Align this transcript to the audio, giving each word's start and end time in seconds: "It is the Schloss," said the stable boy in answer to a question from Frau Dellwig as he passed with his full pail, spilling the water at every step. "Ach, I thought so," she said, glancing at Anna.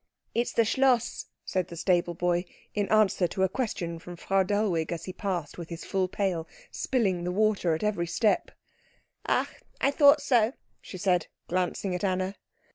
"It 0.33 0.41
is 0.41 0.53
the 0.53 0.65
Schloss," 0.65 1.27
said 1.45 1.67
the 1.67 1.75
stable 1.77 2.15
boy 2.15 2.45
in 2.73 2.89
answer 2.89 3.27
to 3.27 3.43
a 3.43 3.47
question 3.47 3.99
from 3.99 4.15
Frau 4.15 4.41
Dellwig 4.41 4.91
as 4.91 5.05
he 5.05 5.13
passed 5.13 5.59
with 5.59 5.69
his 5.69 5.85
full 5.85 6.07
pail, 6.07 6.47
spilling 6.71 7.23
the 7.23 7.31
water 7.31 7.75
at 7.75 7.83
every 7.83 8.07
step. 8.07 8.49
"Ach, 9.27 9.47
I 9.79 9.91
thought 9.91 10.19
so," 10.23 10.53
she 10.81 10.97
said, 10.97 11.27
glancing 11.47 11.93
at 11.93 12.03
Anna. 12.03 12.33